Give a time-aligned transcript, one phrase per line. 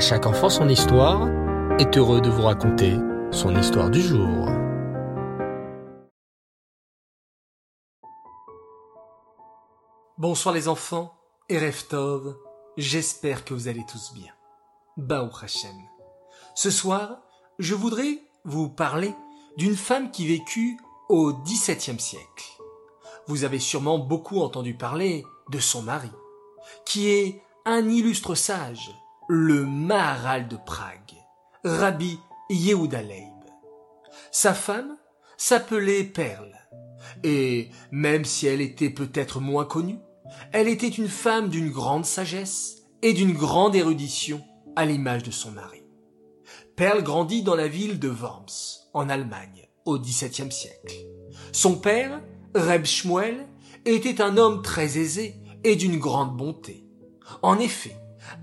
[0.00, 1.28] Chaque enfant son histoire
[1.78, 2.96] est heureux de vous raconter
[3.30, 4.48] son histoire du jour.
[10.16, 11.12] Bonsoir les enfants
[11.50, 12.34] et Reftov,
[12.78, 14.32] j'espère que vous allez tous bien.
[14.96, 15.76] Bao Hashem.
[16.54, 17.18] Ce soir,
[17.58, 19.14] je voudrais vous parler
[19.58, 20.78] d'une femme qui vécut
[21.10, 22.46] au XVIIe siècle.
[23.26, 26.10] Vous avez sûrement beaucoup entendu parler de son mari,
[26.86, 28.90] qui est un illustre sage,
[29.32, 31.14] le Maharal de Prague,
[31.62, 32.18] Rabbi
[32.50, 33.44] Yehuda Leib.
[34.32, 34.96] Sa femme
[35.36, 36.56] s'appelait Perle,
[37.22, 40.00] et même si elle était peut-être moins connue,
[40.50, 44.42] elle était une femme d'une grande sagesse et d'une grande érudition
[44.74, 45.84] à l'image de son mari.
[46.74, 51.06] Perle grandit dans la ville de Worms, en Allemagne, au XVIIe siècle.
[51.52, 52.20] Son père,
[52.56, 53.46] Reb Shmuel,
[53.84, 56.84] était un homme très aisé et d'une grande bonté.
[57.42, 57.94] En effet,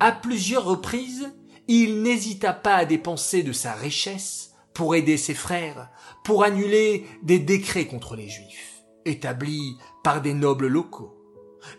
[0.00, 1.32] à plusieurs reprises,
[1.68, 5.90] il n'hésita pas à dépenser de sa richesse pour aider ses frères,
[6.24, 11.16] pour annuler des décrets contre les Juifs, établis par des nobles locaux.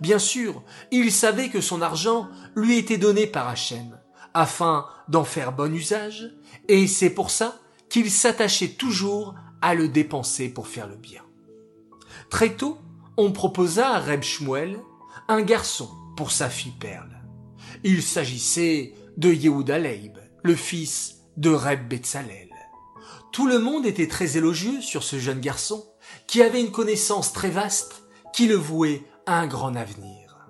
[0.02, 4.00] Bien sûr, il savait que son argent lui était donné par Hachem,
[4.34, 6.32] afin d'en faire bon usage,
[6.67, 11.22] et c'est pour ça qu'il s'attachait toujours à le dépenser pour faire le bien.
[12.30, 12.78] Très tôt,
[13.16, 14.80] on proposa à Reb Shmuel
[15.28, 17.17] un garçon pour sa fille Perle.
[17.83, 22.50] Il s'agissait de Yehuda Leib, le fils de Reb Betzalel.
[23.31, 25.86] Tout le monde était très élogieux sur ce jeune garçon,
[26.25, 30.50] qui avait une connaissance très vaste, qui le vouait à un grand avenir.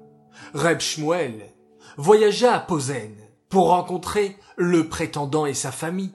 [0.53, 1.53] Reb Shmuel
[1.97, 3.15] voyagea à Posen
[3.49, 6.13] pour rencontrer le prétendant et sa famille,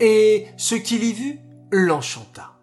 [0.00, 1.38] et ce qu'il y vit
[1.70, 2.58] l'enchanta.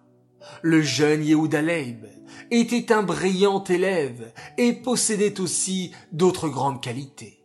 [0.62, 2.06] Le jeune Yehuda Leib
[2.50, 7.41] était un brillant élève et possédait aussi d'autres grandes qualités.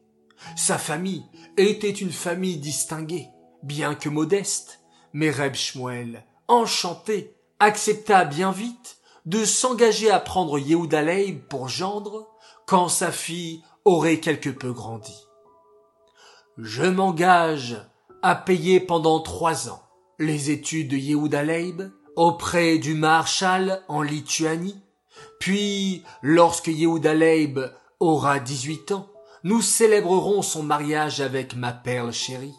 [0.54, 1.24] Sa famille
[1.56, 3.28] était une famille distinguée,
[3.62, 4.80] bien que modeste,
[5.12, 12.28] mais Reb Shmuel, enchanté, accepta bien vite de s'engager à prendre Yehuda Leib pour gendre
[12.66, 15.16] quand sa fille aurait quelque peu grandi.
[16.58, 17.76] Je m'engage
[18.22, 19.82] à payer pendant trois ans
[20.18, 21.82] les études de Yehuda Leib
[22.14, 24.80] auprès du Marshal en Lituanie,
[25.38, 27.60] puis lorsque Yehuda Leib
[28.00, 29.08] aura dix-huit ans,
[29.46, 32.56] nous célébrerons son mariage avec ma perle chérie.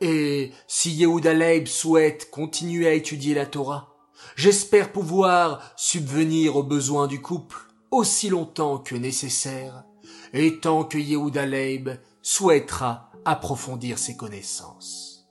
[0.00, 3.94] Et si Yehuda Leib souhaite continuer à étudier la Torah,
[4.34, 7.56] j'espère pouvoir subvenir aux besoins du couple
[7.92, 9.84] aussi longtemps que nécessaire,
[10.32, 11.90] et tant que Yehuda Leib
[12.22, 15.28] souhaitera approfondir ses connaissances.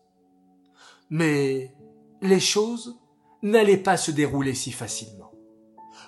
[1.10, 1.76] Mais
[2.22, 2.98] les choses
[3.44, 5.34] n'allaient pas se dérouler si facilement.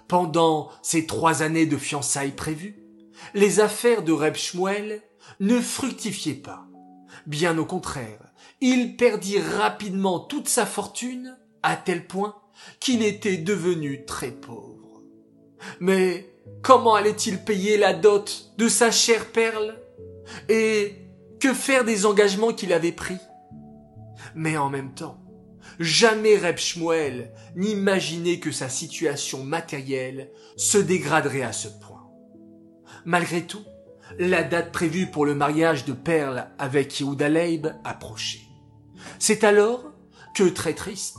[0.07, 2.86] Pendant ces trois années de fiançailles prévues,
[3.33, 5.01] les affaires de Reb Shmuel
[5.39, 6.65] ne fructifiaient pas.
[7.25, 12.35] Bien au contraire, il perdit rapidement toute sa fortune à tel point
[12.79, 15.01] qu'il était devenu très pauvre.
[15.79, 19.79] Mais comment allait-il payer la dot de sa chère perle?
[20.49, 20.95] Et
[21.39, 23.17] que faire des engagements qu'il avait pris?
[24.35, 25.19] Mais en même temps,
[25.79, 31.96] jamais Reb Shmuel n'imaginait que sa situation matérielle se dégraderait à ce point.
[33.05, 33.63] Malgré tout,
[34.19, 38.47] la date prévue pour le mariage de Perle avec Yehuda Leib approchait.
[39.19, 39.83] C'est alors
[40.33, 41.17] que, très triste,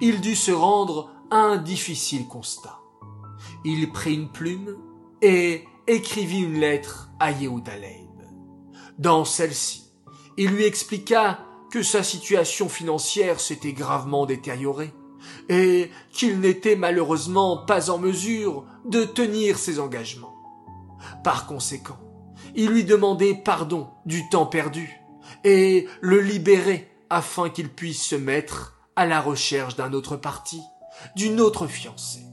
[0.00, 2.78] il dut se rendre à un difficile constat.
[3.64, 4.76] Il prit une plume
[5.22, 8.08] et écrivit une lettre à Yehuda Leib.
[8.98, 9.84] Dans celle-ci,
[10.36, 14.92] il lui expliqua que sa situation financière s'était gravement détériorée
[15.48, 20.39] et qu'il n'était malheureusement pas en mesure de tenir ses engagements.
[21.22, 21.98] Par conséquent,
[22.54, 25.00] il lui demandait pardon du temps perdu
[25.44, 30.60] et le libérer afin qu'il puisse se mettre à la recherche d'un autre parti,
[31.16, 32.24] d'une autre fiancée.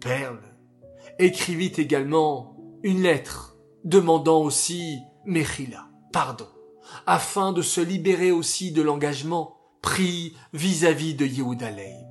[0.00, 0.42] Perle
[1.18, 6.48] écrivit également une lettre demandant aussi Mechila, pardon,
[7.06, 12.06] afin de se libérer aussi de l'engagement pris vis-à-vis de Yehuda Leib.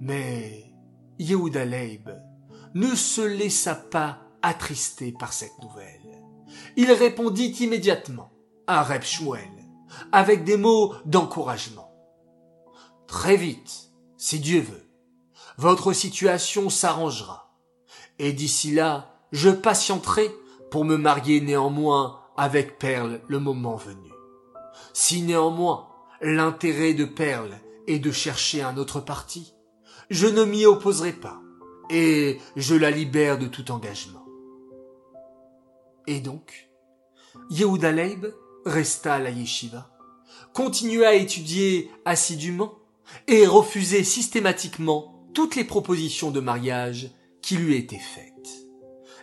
[0.00, 0.74] Mais
[1.18, 2.10] Yehuda Leib
[2.74, 6.22] ne se laissa pas attrister par cette nouvelle.
[6.76, 8.30] Il répondit immédiatement
[8.66, 9.02] à Reb
[10.12, 11.92] avec des mots d'encouragement.
[13.06, 14.86] Très vite, si Dieu veut,
[15.58, 17.54] votre situation s'arrangera.
[18.18, 20.30] Et d'ici là, je patienterai
[20.70, 24.10] pour me marier néanmoins avec Perle le moment venu.
[24.92, 25.88] Si néanmoins
[26.20, 29.54] l'intérêt de Perle est de chercher un autre parti,
[30.10, 31.40] je ne m'y opposerai pas,
[31.90, 34.25] et je la libère de tout engagement.
[36.06, 36.68] Et donc,
[37.50, 38.26] Yehuda Leib
[38.64, 39.90] resta à la yeshiva,
[40.52, 42.78] continua à étudier assidûment
[43.26, 47.10] et refusait systématiquement toutes les propositions de mariage
[47.42, 48.32] qui lui étaient faites.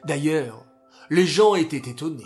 [0.05, 0.65] D'ailleurs,
[1.09, 2.23] les gens étaient étonnés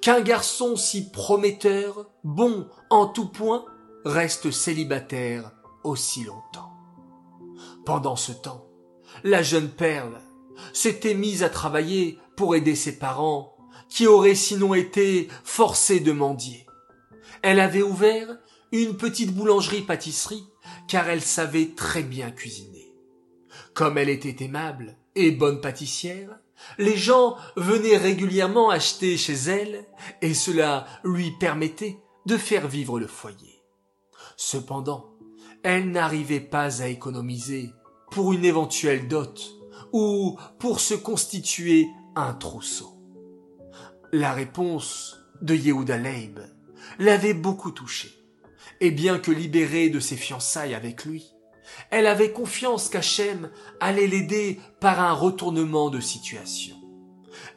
[0.00, 3.64] qu'un garçon si prometteur, bon en tout point,
[4.04, 5.52] reste célibataire
[5.84, 6.72] aussi longtemps.
[7.84, 8.66] Pendant ce temps,
[9.22, 10.20] la jeune perle
[10.72, 13.55] s'était mise à travailler pour aider ses parents,
[13.88, 16.66] qui auraient sinon été forcés de mendier.
[17.42, 18.36] Elle avait ouvert
[18.72, 20.46] une petite boulangerie-pâtisserie,
[20.88, 22.92] car elle savait très bien cuisiner.
[23.74, 26.38] Comme elle était aimable et bonne pâtissière,
[26.78, 29.86] les gens venaient régulièrement acheter chez elle,
[30.22, 33.62] et cela lui permettait de faire vivre le foyer.
[34.36, 35.12] Cependant,
[35.62, 37.70] elle n'arrivait pas à économiser
[38.10, 39.52] pour une éventuelle dot
[39.92, 42.95] ou pour se constituer un trousseau.
[44.18, 46.40] La réponse de Yehuda Leib
[46.98, 48.14] l'avait beaucoup touchée.
[48.80, 51.34] Et bien que libérée de ses fiançailles avec lui,
[51.90, 56.76] elle avait confiance qu'Hachem allait l'aider par un retournement de situation.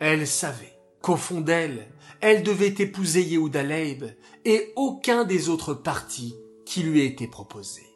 [0.01, 1.87] Elle savait qu'au fond d'elle,
[2.19, 4.03] elle devait épouser Yehuda Leib
[4.43, 6.35] et aucun des autres partis
[6.65, 7.87] qui lui étaient proposés.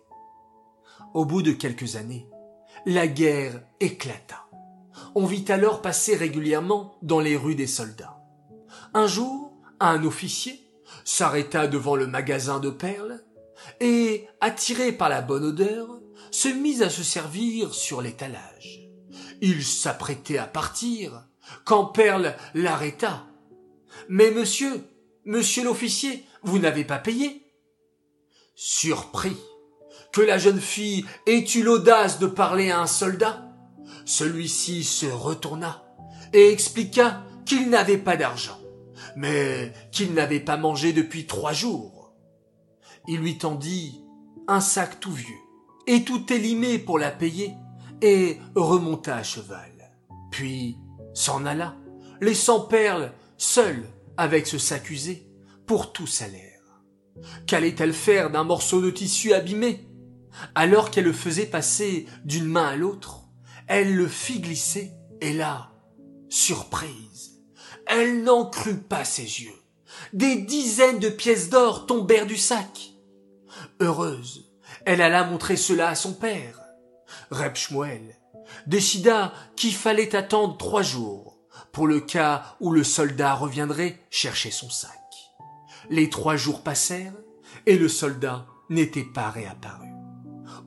[1.13, 2.30] Au bout de quelques années,
[2.86, 4.45] la guerre éclata.
[5.16, 8.22] On vit alors passer régulièrement dans les rues des soldats.
[8.94, 10.60] Un jour, un officier
[11.04, 13.24] s'arrêta devant le magasin de perles
[13.80, 16.00] et, attiré par la bonne odeur,
[16.31, 18.90] se mit à se servir sur l'étalage.
[19.42, 21.28] Il s'apprêtait à partir
[21.66, 23.25] quand Perle l'arrêta.
[24.10, 24.84] Mais monsieur,
[25.25, 27.45] monsieur l'officier, vous n'avez pas payé.
[28.56, 29.38] Surpris
[30.12, 33.44] que la jeune fille ait eu l'audace de parler à un soldat,
[34.06, 35.84] celui-ci se retourna
[36.34, 38.60] et expliqua qu'il n'avait pas d'argent,
[39.15, 42.13] mais qu'il n'avait pas mangé depuis trois jours.
[43.07, 44.04] Il lui tendit
[44.48, 45.27] un sac tout vieux
[45.88, 47.54] et tout élimé pour la payer
[48.01, 49.92] et remonta à cheval.
[50.31, 50.77] Puis
[51.13, 51.75] s'en alla,
[52.21, 53.88] laissant Perle seule
[54.18, 55.27] avec ce sac usé
[55.66, 56.51] pour tout salaire.
[57.45, 59.88] Qu'allait-elle faire d'un morceau de tissu abîmé?
[60.56, 63.25] Alors qu'elle le faisait passer d'une main à l'autre,
[63.68, 65.71] elle le fit glisser, et là,
[66.27, 67.32] surprise,
[67.88, 69.56] elle n'en crut pas ses yeux.
[70.13, 72.94] Des dizaines de pièces d'or tombèrent du sac.
[73.80, 74.51] Heureuse,
[74.85, 76.59] elle alla montrer cela à son père.
[77.31, 78.18] Reb Shmuel
[78.68, 81.39] décida qu'il fallait attendre trois jours
[81.71, 84.91] pour le cas où le soldat reviendrait chercher son sac.
[85.89, 87.13] Les trois jours passèrent
[87.65, 89.89] et le soldat n'était pas réapparu.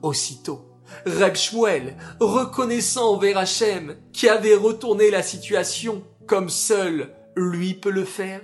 [0.01, 0.65] Aussitôt,
[1.05, 8.05] Reb Shmuel, reconnaissant envers Hachem qui avait retourné la situation comme seul lui peut le
[8.05, 8.41] faire,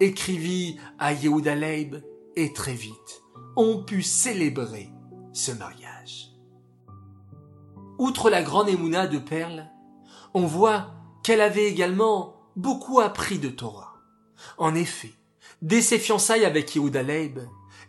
[0.00, 1.96] écrivit à Yehuda Leib
[2.36, 3.22] et très vite,
[3.56, 4.90] on put célébrer
[5.32, 6.30] ce mariage.
[7.98, 9.70] Outre la grande émouna de Perle,
[10.34, 10.92] on voit
[11.22, 13.94] qu'elle avait également beaucoup appris de Torah.
[14.58, 15.14] En effet,
[15.62, 17.40] dès ses fiançailles avec Yehuda Leib,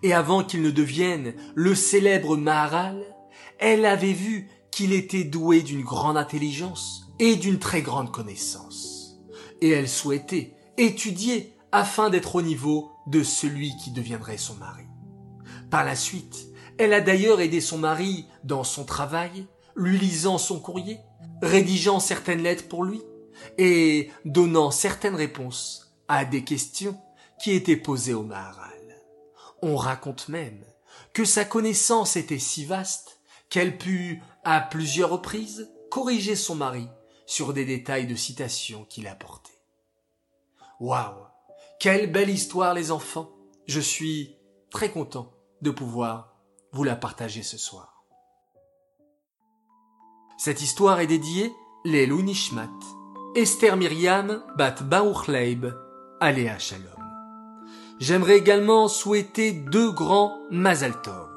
[0.04, 3.04] et avant qu'il ne devienne le célèbre Maharal,
[3.58, 8.95] elle avait vu qu'il était doué d'une grande intelligence et d'une très grande connaissance.
[9.62, 14.86] Et elle souhaitait étudier afin d'être au niveau de celui qui deviendrait son mari.
[15.70, 20.60] Par la suite, elle a d'ailleurs aidé son mari dans son travail, lui lisant son
[20.60, 21.00] courrier,
[21.42, 23.02] rédigeant certaines lettres pour lui
[23.58, 27.00] et donnant certaines réponses à des questions
[27.42, 28.72] qui étaient posées au Maharal.
[29.62, 30.64] On raconte même
[31.14, 36.88] que sa connaissance était si vaste qu'elle put, à plusieurs reprises, corriger son mari
[37.26, 39.55] sur des détails de citation qu'il apportait.
[40.80, 41.26] Waouh!
[41.80, 43.32] Quelle belle histoire, les enfants!
[43.66, 44.36] Je suis
[44.72, 46.36] très content de pouvoir
[46.74, 48.04] vous la partager ce soir.
[50.38, 51.54] Cette histoire est dédiée
[51.86, 52.70] les Nishmat,
[53.36, 55.68] Esther Myriam Bat Baruch Leib,
[56.20, 56.84] Aléa Shalom.
[58.00, 61.30] J'aimerais également souhaiter deux grands Mazal Tov.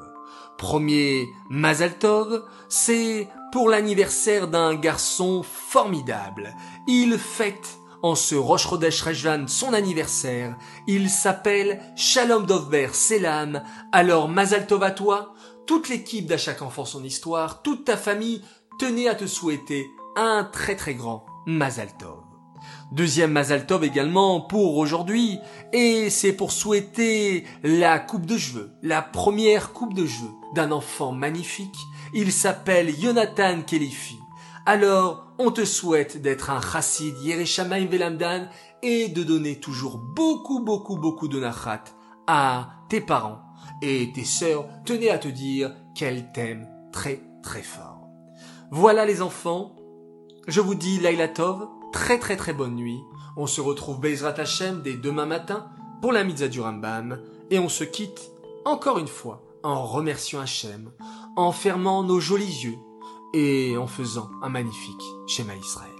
[0.57, 6.53] Premier Mazal Tov, c'est pour l'anniversaire d'un garçon formidable.
[6.87, 10.57] Il fête en ce Rosh Chodesh Rejvan son anniversaire.
[10.87, 13.63] Il s'appelle Shalom Dovber Selam.
[13.91, 15.33] Alors Mazal Tov à toi,
[15.67, 18.41] toute l'équipe d'À chaque enfant son histoire, toute ta famille
[18.79, 22.23] tenait à te souhaiter un très très grand Mazal Tov.
[22.91, 25.39] Deuxième Mazal Tov également pour aujourd'hui,
[25.73, 31.11] et c'est pour souhaiter la coupe de cheveux, la première coupe de cheveux d'un enfant
[31.11, 31.77] magnifique.
[32.13, 34.18] Il s'appelle Jonathan Kelifi.
[34.71, 38.49] Alors, on te souhaite d'être un chassid Yereshamaim Velamdan
[38.83, 41.85] et de donner toujours beaucoup, beaucoup, beaucoup de nachat
[42.27, 43.41] à tes parents
[43.81, 48.09] et tes sœurs tenaient à te dire qu'elles t'aiment très très fort.
[48.69, 49.75] Voilà les enfants,
[50.47, 53.01] je vous dis Laila Tov, très très très bonne nuit.
[53.37, 55.65] On se retrouve Bezrat Hashem dès demain matin
[55.99, 58.29] pour la mitzvah du Rambam et on se quitte
[58.65, 60.91] encore une fois en remerciant Hachem,
[61.35, 62.77] en fermant nos jolis yeux
[63.33, 65.98] et en faisant un magnifique schéma Israël.